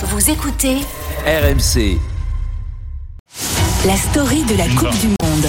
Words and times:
Vous 0.00 0.30
écoutez 0.30 0.76
RMC. 1.26 1.98
la 3.84 3.96
story 3.96 4.44
de 4.44 4.54
la 4.56 4.68
Coupe 4.68 4.96
du 5.00 5.08
Monde. 5.08 5.46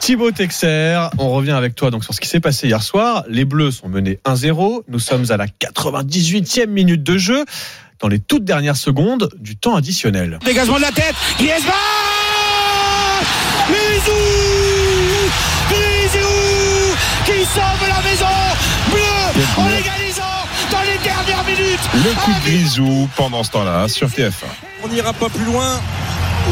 Thibaut 0.00 0.32
Texer, 0.32 0.98
on 1.18 1.30
revient 1.30 1.52
avec 1.52 1.76
toi 1.76 1.92
donc 1.92 2.02
sur 2.02 2.12
ce 2.12 2.20
qui 2.20 2.26
s'est 2.26 2.40
passé 2.40 2.66
hier 2.66 2.82
soir. 2.82 3.22
Les 3.28 3.44
Bleus 3.44 3.70
sont 3.70 3.88
menés 3.88 4.18
1-0. 4.24 4.82
Nous 4.88 4.98
sommes 4.98 5.30
à 5.30 5.36
la 5.36 5.46
98e 5.46 6.66
minute 6.66 7.04
de 7.04 7.16
jeu, 7.18 7.44
dans 8.00 8.08
les 8.08 8.18
toutes 8.18 8.44
dernières 8.44 8.76
secondes 8.76 9.28
du 9.38 9.56
temps 9.56 9.76
additionnel. 9.76 10.40
Dégagement 10.44 10.78
de 10.78 10.82
la 10.82 10.90
tête, 10.90 11.14
Griezmann 11.38 11.72
Grisou 13.68 14.12
Grisou 15.70 16.96
qui 17.26 17.44
sauve 17.44 17.88
la 17.88 18.01
Le 22.04 22.10
coup 22.20 22.32
de 22.32 22.50
grisou 22.50 23.08
pendant 23.14 23.44
ce 23.44 23.52
temps-là 23.52 23.86
sur 23.86 24.08
TF1. 24.08 24.32
On 24.82 24.88
n'ira 24.88 25.12
pas 25.12 25.28
plus 25.28 25.44
loin. 25.44 25.80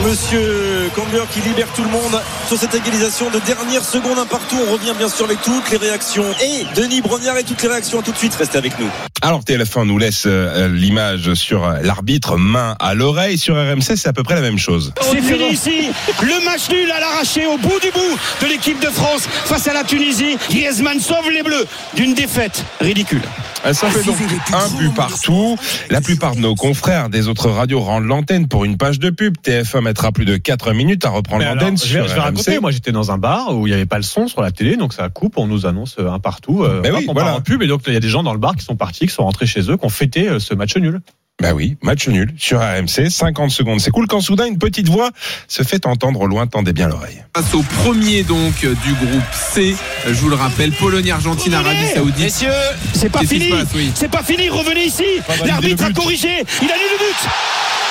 Monsieur 0.05 0.89
Camber 0.95 1.25
qui 1.33 1.41
libère 1.41 1.67
tout 1.75 1.83
le 1.83 1.91
monde 1.91 2.21
sur 2.47 2.57
cette 2.57 2.73
égalisation 2.73 3.31
de 3.31 3.41
dernière 3.41 3.83
seconde 3.83 4.19
un 4.19 4.27
partout. 4.27 4.55
On 4.69 4.73
revient 4.73 4.95
bien 4.97 5.09
sûr 5.09 5.25
avec 5.25 5.43
toutes 5.43 5.69
les 5.73 5.77
réactions. 5.77 6.25
Et 6.41 6.65
Denis 6.77 7.01
Brognard 7.01 7.37
et 7.37 7.43
toutes 7.43 7.61
les 7.63 7.69
réactions. 7.69 7.99
À 7.99 8.03
tout 8.03 8.13
de 8.13 8.17
suite, 8.17 8.33
restez 8.37 8.59
avec 8.59 8.79
nous. 8.79 8.87
Alors 9.23 9.41
TF1 9.43 9.87
nous 9.87 9.99
laisse 9.99 10.23
euh, 10.27 10.69
l'image 10.69 11.35
sur 11.35 11.65
euh, 11.65 11.81
l'arbitre 11.83 12.37
main 12.37 12.77
à 12.79 12.95
l'oreille. 12.95 13.37
Sur 13.37 13.57
RMC, 13.57 13.97
c'est 13.97 14.07
à 14.07 14.13
peu 14.13 14.23
près 14.23 14.37
la 14.37 14.43
même 14.43 14.59
chose. 14.59 14.93
C'est 15.03 15.21
fini 15.21 15.51
ici 15.51 15.91
Le 16.23 16.45
match 16.45 16.71
nul 16.71 16.93
à 16.93 17.01
l'arraché 17.01 17.47
au 17.47 17.59
bout 17.59 17.81
du 17.81 17.91
bout 17.91 18.19
de 18.41 18.47
l'équipe 18.47 18.81
de 18.81 18.89
France 18.89 19.23
face 19.47 19.67
à 19.67 19.73
la 19.73 19.83
Tunisie. 19.83 20.39
Griezmann 20.49 21.01
sauve 21.01 21.29
les 21.33 21.43
Bleus 21.43 21.67
d'une 21.97 22.15
défaite 22.15 22.65
ridicule. 22.81 23.23
Ça 23.65 23.89
fait 23.89 24.03
donc 24.05 24.17
un 24.53 24.69
but 24.77 24.95
partout. 24.95 25.57
La 25.91 26.01
plupart 26.01 26.35
de 26.35 26.41
nos 26.41 26.55
confrères 26.55 27.09
des 27.09 27.29
autres 27.29 27.51
radios 27.51 27.81
rendent 27.81 28.07
l'antenne 28.07 28.49
pour 28.49 28.65
une 28.65 28.77
page 28.77 28.99
de 28.99 29.11
pub. 29.11 29.37
TF1 29.45 29.83
mettra 29.83 30.13
plus 30.13 30.25
de 30.25 30.37
4 30.37 30.73
minutes 30.73 31.05
à 31.05 31.11
reprendre 31.11 31.43
Mais 31.43 31.55
l'antenne 31.55 31.77
je 31.79 31.99
vais, 31.99 32.09
je 32.09 32.15
vais 32.15 32.21
raconter, 32.21 32.59
moi 32.59 32.71
j'étais 32.71 32.93
dans 32.93 33.11
un 33.11 33.19
bar 33.19 33.57
où 33.57 33.67
il 33.67 33.71
n'y 33.71 33.75
avait 33.75 33.87
pas 33.87 33.97
le 33.97 34.03
son 34.03 34.29
sur 34.29 34.43
la 34.43 34.51
télé, 34.51 34.77
donc 34.77 34.93
ça 34.93 35.09
coupe, 35.09 35.39
on 35.39 35.47
nous 35.47 35.67
annonce 35.67 35.97
euh, 35.99 36.11
un 36.11 36.19
partout. 36.19 36.65
Euh, 36.65 36.83
oui, 36.85 37.07
on 37.09 37.13
voilà. 37.13 37.31
part 37.31 37.39
en 37.39 37.41
pub 37.41 37.63
et 37.63 37.67
donc 37.67 37.83
il 37.87 37.93
y 37.93 37.97
a 37.97 38.01
des 38.01 38.09
gens 38.09 38.23
dans 38.23 38.33
le 38.33 38.39
bar 38.39 38.57
qui 38.57 38.65
sont 38.65 38.77
partis, 38.77 39.07
qui 39.07 39.13
sont 39.13 39.25
rentrés 39.25 39.47
chez 39.47 39.71
eux, 39.71 39.77
qui 39.77 39.85
ont 39.85 39.91
fêté 39.91 40.29
euh, 40.29 40.39
ce 40.39 40.55
match 40.55 40.77
nul. 40.77 41.01
Bah 41.41 41.55
oui, 41.55 41.79
match 41.83 42.07
nul 42.07 42.35
sur 42.37 42.61
RMC, 42.61 43.09
50 43.09 43.51
secondes. 43.51 43.81
C'est 43.81 43.91
cool 43.91 44.07
quand 44.07 44.21
soudain 44.21 44.45
une 44.47 44.59
petite 44.59 44.89
voix 44.91 45.11
se 45.49 45.63
fait 45.63 45.87
entendre 45.87 46.21
au 46.21 46.27
loin, 46.27 46.47
tendez 46.47 46.75
bien 46.75 46.87
l'oreille. 46.87 47.25
Face 47.35 47.55
au 47.55 47.63
premier 47.63 48.25
donc 48.25 48.61
du 48.61 48.93
groupe 48.93 49.23
C, 49.33 49.75
je 50.07 50.13
vous 50.13 50.29
le 50.29 50.37
rappelle, 50.37 50.71
Pologne, 50.73 51.11
Argentine, 51.11 51.55
Arabie 51.55 51.87
Saoudite. 51.95 52.25
Messieurs, 52.25 52.51
c'est 52.93 53.09
pas 53.09 53.21
fini. 53.21 53.53
oui. 53.75 53.91
C'est 53.95 54.11
pas 54.11 54.23
fini, 54.23 54.51
revenez 54.51 54.85
ici. 54.85 55.05
L'arbitre 55.47 55.85
a 55.85 55.93
corrigé. 55.93 56.45
Il 56.61 56.71
a 56.71 56.75
lu 56.75 56.83
le 56.93 56.99
but. 56.99 57.31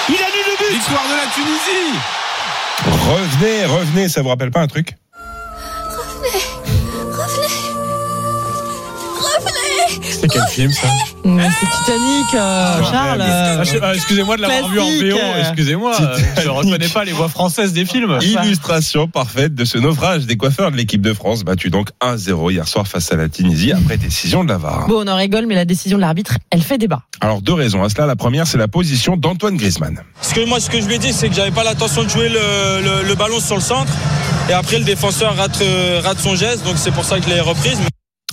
Il 0.09 0.15
a 0.15 0.27
lu 0.27 0.43
le 0.45 0.57
but. 0.69 0.75
Victoire 0.77 1.05
de 1.07 1.15
la 1.15 1.33
Tunisie. 1.33 1.99
Revenez, 3.09 3.65
revenez, 3.65 4.09
ça 4.09 4.21
vous 4.21 4.29
rappelle 4.29 4.51
pas 4.51 4.61
un 4.61 4.67
truc? 4.67 4.93
C'est 10.11 10.27
quel 10.27 10.41
film 10.49 10.72
ça 10.72 10.88
C'est 11.23 11.30
Titanic, 11.30 12.33
euh, 12.33 12.83
Charles. 12.91 13.22
Ah, 13.22 13.63
je- 13.63 13.77
ah, 13.81 13.95
Excusez-moi 13.95 14.38
de 14.38 14.41
l'avoir 14.41 14.69
vu 14.69 14.80
en. 14.80 14.86
VO, 14.89 15.17
excusez-moi, 15.39 15.94
euh, 15.99 16.17
je 16.38 16.44
ne 16.45 16.49
reconnais 16.49 16.88
pas 16.88 17.03
les 17.03 17.11
voix 17.11 17.30
françaises 17.30 17.73
des 17.73 17.86
films. 17.86 18.17
Illustration 18.21 19.08
parfaite 19.08 19.55
de 19.55 19.66
ce 19.66 19.77
naufrage 19.77 20.25
des 20.25 20.38
coiffeurs 20.38 20.71
de 20.71 20.77
l'équipe 20.77 21.02
de 21.02 21.13
France, 21.13 21.44
battu 21.44 21.69
donc 21.69 21.89
1-0 22.02 22.52
hier 22.52 22.67
soir 22.67 22.88
face 22.88 23.11
à 23.11 23.16
la 23.16 23.30
Tunisie 23.30 23.71
après 23.71 23.97
décision 23.97 24.44
de 24.44 24.49
la 24.49 24.58
VAR. 24.58 24.88
Bon, 24.88 25.03
on 25.05 25.08
en 25.08 25.16
rigole, 25.16 25.45
mais 25.47 25.55
la 25.55 25.66
décision 25.66 25.97
de 25.97 26.02
l'arbitre, 26.02 26.36
elle 26.52 26.61
fait 26.61 26.77
débat. 26.77 27.02
Alors 27.21 27.41
deux 27.41 27.53
raisons 27.53 27.83
à 27.83 27.89
cela. 27.89 28.05
La 28.05 28.16
première, 28.16 28.47
c'est 28.47 28.58
la 28.58 28.67
position 28.67 29.17
d'Antoine 29.17 29.58
Griezmann. 29.58 30.02
Ce 30.21 30.33
que 30.33 30.45
moi, 30.45 30.59
ce 30.59 30.69
que 30.69 30.80
je 30.81 30.88
lui 30.88 30.95
ai 30.95 30.99
dit, 30.99 31.14
c'est 31.14 31.30
que 31.30 31.36
j'avais 31.36 31.52
pas 31.52 31.64
l'intention 31.64 32.03
de 32.03 32.09
jouer 32.09 32.30
le, 32.30 32.81
le- 32.83 33.08
le 33.08 33.16
ballon 33.16 33.39
sur 33.39 33.55
le 33.55 33.61
centre. 33.61 33.91
Et 34.49 34.53
après, 34.53 34.77
le 34.80 34.83
défenseur 34.86 35.36
rate, 35.36 35.61
euh, 35.61 36.02
rate 36.03 36.19
son 36.19 36.36
geste. 36.36 36.64
Donc 36.65 36.76
c'est 36.77 36.92
pour 36.92 37.05
ça 37.05 37.20
que 37.20 37.26
je 37.26 37.30
l'ai 37.30 37.39
reprise. 37.39 37.77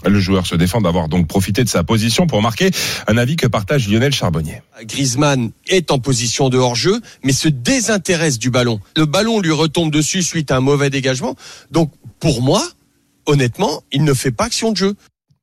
Le 0.06 0.21
joueur 0.21 0.47
se 0.47 0.55
défend 0.55 0.81
d'avoir 0.81 1.09
donc 1.09 1.27
profité 1.27 1.65
de 1.65 1.69
sa 1.69 1.83
position 1.83 2.27
pour 2.27 2.43
marquer 2.43 2.71
un 3.06 3.17
avis 3.19 3.37
que 3.37 3.47
partage 3.47 3.89
Lionel 3.89 4.12
Charbonnier. 4.12 4.62
Griezmann 4.83 5.50
est 5.67 5.91
en 5.91 5.99
position 5.99 6.49
de 6.49 6.59
hors-jeu, 6.59 7.00
mais 7.25 7.33
se 7.33 7.49
désintéresse 7.49 8.39
du 8.39 8.50
ballon. 8.50 8.81
Le 8.97 9.06
ballon 9.06 9.41
lui 9.41 9.53
retombe 9.53 9.91
dessus 9.91 10.22
suite 10.22 10.50
à 10.50 10.56
un 10.56 10.61
mauvais 10.61 10.91
dégagement. 10.91 11.34
Donc, 11.71 11.93
pour 12.21 12.43
moi, 12.43 12.62
honnêtement, 13.27 13.83
il 13.93 14.05
ne 14.05 14.15
fait 14.15 14.31
pas 14.31 14.44
action 14.44 14.72
de 14.72 14.77
jeu. 14.77 14.94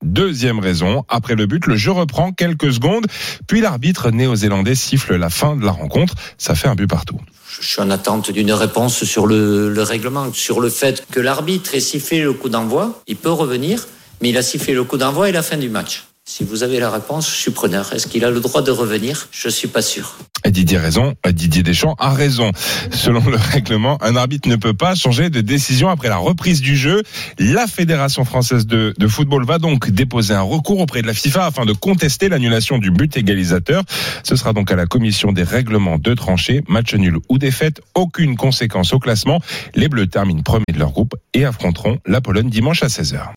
Deuxième 0.04 0.60
raison, 0.60 1.06
après 1.08 1.36
le 1.36 1.46
but, 1.46 1.66
le 1.66 1.78
jeu 1.78 1.92
reprend 1.92 2.34
quelques 2.34 2.74
secondes, 2.74 3.06
puis 3.48 3.62
l'arbitre 3.62 4.12
néo-zélandais 4.12 4.76
siffle 4.76 5.16
la 5.16 5.30
fin 5.30 5.56
de 5.56 5.64
la 5.64 5.72
rencontre. 5.72 6.16
Ça 6.38 6.56
fait 6.56 6.68
un 6.68 6.76
but 6.76 6.88
partout. 6.88 7.20
Je 7.62 7.68
suis 7.68 7.82
en 7.82 7.90
attente 7.90 8.32
d'une 8.32 8.52
réponse 8.52 9.04
sur 9.06 9.28
le, 9.28 9.70
le 9.70 9.84
règlement, 9.84 10.34
sur 10.34 10.60
le 10.60 10.70
fait 10.70 11.06
que 11.10 11.22
l'arbitre 11.22 11.76
ait 11.76 11.80
sifflé 11.80 12.22
le 12.22 12.34
coup 12.34 12.50
d'envoi. 12.50 13.02
Il 13.08 13.16
peut 13.16 13.32
revenir, 13.32 13.88
mais 14.24 14.30
il 14.30 14.38
a 14.38 14.42
sifflé 14.42 14.74
le 14.74 14.86
coup 14.86 14.96
d'envoi 14.96 15.28
et 15.28 15.34
la 15.34 15.44
fin 15.44 15.58
du 15.58 15.68
match. 15.68 16.06
Si 16.26 16.46
vous 16.46 16.64
avez 16.64 16.80
la 16.80 16.90
réponse, 16.90 17.30
je 17.30 17.36
suis 17.36 17.52
preneur. 17.52 17.92
Est-ce 17.92 18.08
qu'il 18.08 18.24
a 18.24 18.32
le 18.32 18.40
droit 18.40 18.62
de 18.62 18.72
revenir? 18.72 19.28
Je 19.32 19.50
suis 19.50 19.68
pas 19.68 19.82
sûr. 19.82 20.16
Didier 20.48 20.78
raison, 20.78 21.14
Didier 21.30 21.62
Deschamps 21.62 21.98
a 22.00 22.14
raison. 22.14 22.54
Selon 22.92 23.20
le 23.30 23.36
règlement, 23.36 24.02
un 24.02 24.16
arbitre 24.16 24.48
ne 24.48 24.56
peut 24.56 24.74
pas 24.74 24.96
changer 24.96 25.30
de 25.30 25.42
décision 25.42 25.90
après 25.90 26.08
la 26.08 26.16
reprise 26.16 26.62
du 26.62 26.78
jeu. 26.78 27.04
La 27.38 27.68
Fédération 27.68 28.24
française 28.24 28.66
de, 28.66 28.94
de 28.98 29.08
football 29.10 29.44
va 29.44 29.60
donc 29.60 29.90
déposer 29.90 30.34
un 30.34 30.42
recours 30.42 30.80
auprès 30.80 31.02
de 31.02 31.08
la 31.08 31.14
FIFA 31.14 31.48
afin 31.48 31.66
de 31.66 31.74
contester 31.74 32.30
l'annulation 32.30 32.78
du 32.78 32.92
but 32.92 33.18
égalisateur. 33.18 33.84
Ce 34.24 34.38
sera 34.38 34.54
donc 34.54 34.72
à 34.72 34.78
la 34.78 34.86
commission 34.86 35.34
des 35.34 35.44
règlements 35.44 35.98
de 35.98 36.14
trancher, 36.14 36.62
match 36.70 36.94
nul 36.94 37.18
ou 37.28 37.38
défaite, 37.38 37.82
aucune 37.94 38.38
conséquence 38.38 38.94
au 38.94 39.00
classement. 39.00 39.42
Les 39.76 39.90
Bleus 39.90 40.08
terminent 40.08 40.44
premier 40.44 40.72
de 40.72 40.80
leur 40.80 40.92
groupe 40.92 41.16
et 41.34 41.44
affronteront 41.44 42.00
la 42.06 42.22
Pologne 42.22 42.50
dimanche 42.50 42.84
à 42.84 42.88
16h. 42.88 43.28